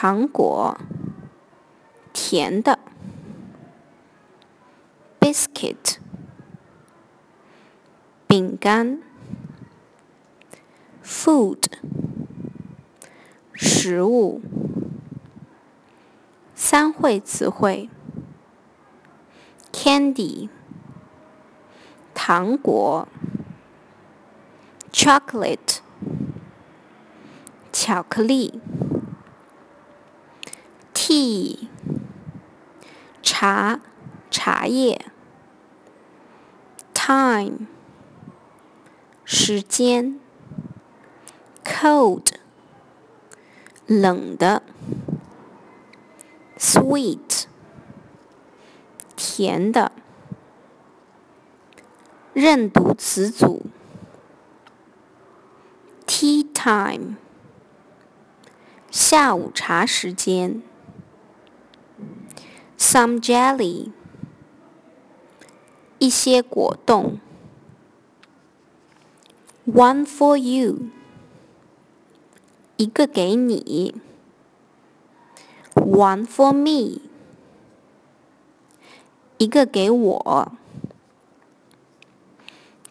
[0.00, 0.78] 糖果，
[2.12, 2.78] 甜的。
[5.18, 5.96] Biscuit，
[8.28, 9.00] 饼干。
[11.02, 11.64] Food，
[13.54, 14.40] 食物。
[16.54, 17.90] 三会词汇。
[19.72, 20.48] Candy，
[22.14, 23.08] 糖果。
[24.92, 25.78] Chocolate，
[27.72, 28.60] 巧克力。
[31.08, 31.56] Tea，
[33.22, 33.80] 茶，
[34.30, 35.06] 茶叶。
[36.92, 37.66] Time，
[39.24, 40.20] 时间。
[41.64, 42.34] Cold，
[43.86, 44.62] 冷的。
[46.58, 47.44] Sweet，
[49.16, 49.90] 甜的。
[52.34, 53.64] 认读词组。
[56.06, 57.16] Tea time，
[58.90, 60.62] 下午茶时间。
[62.80, 63.90] Some jelly，
[65.98, 67.18] 一些果冻。
[69.66, 70.88] One for you，
[72.76, 73.96] 一个给你。
[75.74, 77.00] One for me，
[79.38, 80.52] 一个给我。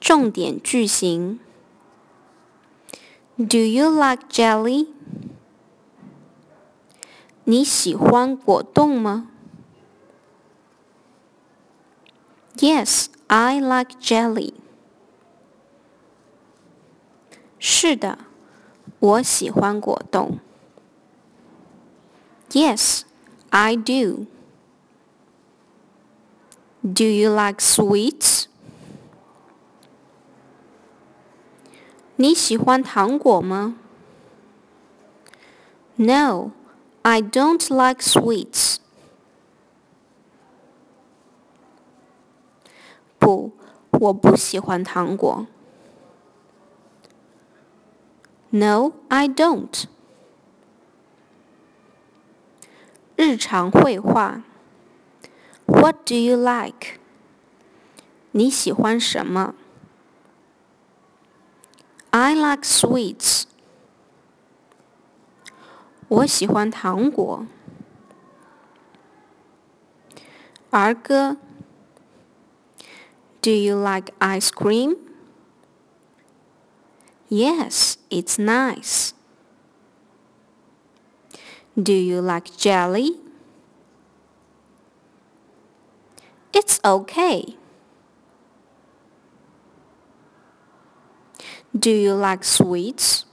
[0.00, 1.38] 重点句型。
[3.36, 4.88] Do you like jelly？
[7.44, 9.28] 你喜欢果冻吗？
[12.60, 14.54] Yes, I like jelly.
[17.58, 18.18] 是的，
[19.00, 20.38] 我喜欢果冻。
[22.52, 23.00] Yes,
[23.50, 24.26] I do.
[26.82, 28.44] Do you like sweets?
[32.16, 33.74] 你喜欢糖果吗
[35.96, 36.52] ？No,
[37.02, 38.76] I don't like sweets.
[43.24, 43.52] 不，
[43.90, 45.46] 我不喜欢糖果。
[48.50, 49.84] No, I don't.
[53.16, 54.42] 日常绘画。
[55.64, 57.00] What do you like?
[58.32, 59.54] 你喜欢什么
[62.10, 63.44] ？I like sweets.
[66.08, 67.46] 我喜欢糖果。
[70.68, 71.38] 儿歌。
[73.44, 74.96] do you like ice cream?
[77.28, 79.12] Yes, it's nice.
[81.76, 83.20] Do you like jelly?
[86.54, 87.54] It's okay.
[91.78, 93.26] Do you like sweets?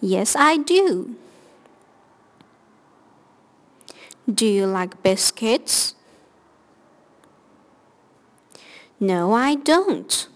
[0.00, 1.14] Yes, I do.
[4.34, 5.94] Do you like biscuits?
[9.02, 10.31] No, I don't.